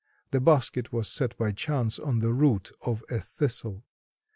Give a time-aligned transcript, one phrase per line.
[0.31, 3.85] The basket was set by chance on the root of a Thistle.